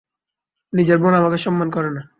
[0.73, 2.01] নিজের বোন আমাকে সম্মান করে না।